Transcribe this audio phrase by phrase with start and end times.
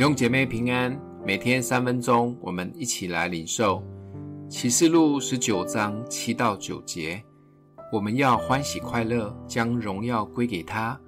[0.00, 3.82] 弟兄姐妹平安，每天三分钟，我们一起来领受
[4.48, 7.22] 启示录十九章七到九节。
[7.92, 10.98] 我们要欢喜快乐，将荣耀归给他，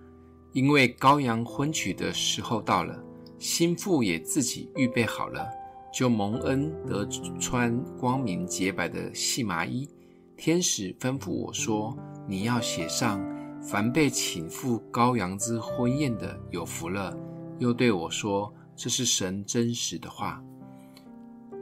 [0.53, 3.02] 因为羔羊婚娶的时候到了，
[3.39, 5.48] 新妇也自己预备好了，
[5.90, 7.09] 就蒙恩得
[7.40, 9.88] 穿光明洁白的细麻衣。
[10.36, 11.96] 天使吩咐我说
[12.29, 13.24] ：“你要写上，
[13.62, 17.16] 凡被请赴羔羊之婚宴的，有福了。”
[17.59, 18.52] 又对我说。
[18.77, 20.43] 这是神真实的话。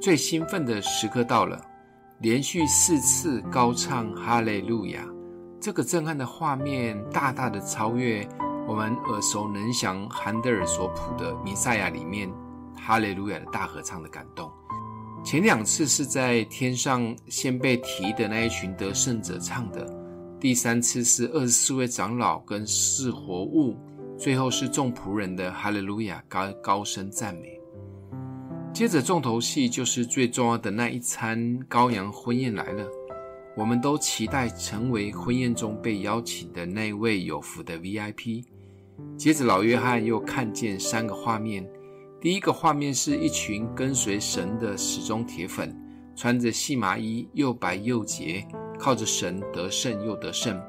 [0.01, 1.61] 最兴奋的时刻到了，
[2.21, 5.07] 连续四次高唱哈利路亚。
[5.61, 8.27] 这个震撼的画面，大大的超越
[8.67, 12.33] 我们耳熟能详韩德尔所谱的《弥赛亚》里面
[12.75, 14.51] 哈利路亚的大合唱的感动。
[15.23, 19.87] 前两次是在天上先被提的那一群得胜者唱的，
[20.41, 23.77] 第三次是二十四位长老跟四活物。
[24.21, 27.59] 最后是众仆人的哈利路亚高高声赞美。
[28.71, 32.87] 接着重头戏就是最重要的那一餐羔羊婚宴来了，
[33.57, 38.45] 我们都期待成为婚宴中被邀请的那位有福的 VIP。
[39.17, 41.67] 接着老约翰又看见三个画面，
[42.21, 45.75] 第一个画面是一群跟随神的死忠铁粉，
[46.15, 48.47] 穿着细麻衣，又白又洁，
[48.79, 50.61] 靠着神得胜又得胜。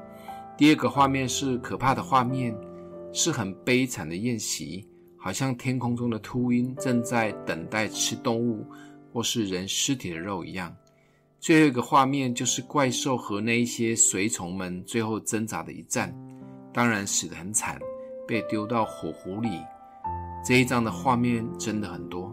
[0.56, 2.56] 第二个画面是可怕的画面。
[3.12, 8.66] 是很悲惨的宴席，好像天空中的秃鹰正在等待吃动物
[9.12, 10.74] 或是人尸体的肉一样。
[11.38, 16.16] 最后一个画面就是怪兽和那一些随从们最后挣扎的一战，
[16.72, 17.78] 当然死得很惨，
[18.26, 19.60] 被丢到火湖里。
[20.44, 22.32] 这一章的画面真的很多。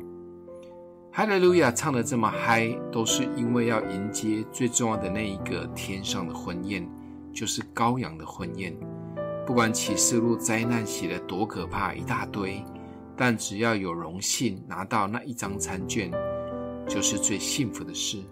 [1.11, 6.87] 哈利路亚唱得这么嗨，都是因为要迎接最重要的那一个天上的婚宴，
[7.33, 8.73] 就是羔羊的婚宴。
[9.49, 12.63] 不管启示录灾难写得多可怕，一大堆，
[13.17, 16.11] 但只要有荣幸拿到那一张餐券，
[16.87, 18.23] 就是最幸福的事。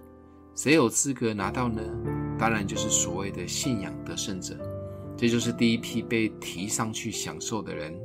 [0.54, 1.82] 谁有资格拿到呢？
[2.38, 4.56] 当然就是所谓的信仰得胜者，
[5.18, 8.00] 这就是第一批被提上去享受的人。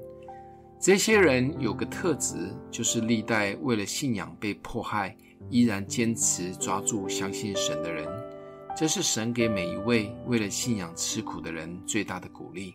[0.80, 5.14] 这些人有个特质，就是历代为了信仰被迫害，
[5.50, 8.08] 依然坚持抓住相信神的人。
[8.74, 12.74] 这是神给每一位为了信仰吃苦的人最大的鼓励。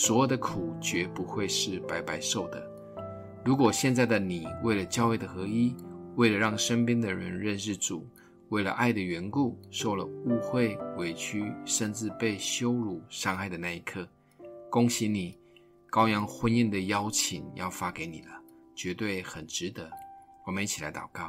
[0.00, 2.66] 所有的苦绝不会是白白受的。
[3.44, 5.76] 如果现在的你为了教会的合一，
[6.16, 8.08] 为了让身边的人认识主，
[8.48, 14.08] 为了爱的缘故，受了误会、委屈，甚至被羞辱、伤害的那一刻，
[14.70, 15.38] 恭喜你，
[15.90, 18.28] 羔羊婚宴的邀请要发给你了，
[18.74, 19.90] 绝对很值得。
[20.46, 21.24] 我们一起来祷告，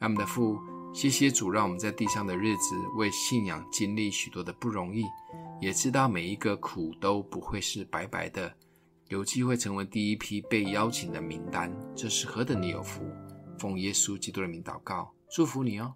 [0.00, 0.58] 爱我们的父，
[0.92, 5.04] 谢谢主，让我们在地上的日子为信仰经历许多的不容易。
[5.60, 8.54] 也知道每一个苦都不会是白白的，
[9.08, 13.02] 有机会成为第一批被邀请的名单，这是何等的有福！
[13.58, 15.92] 奉耶稣基督的名祷告，祝福你哦。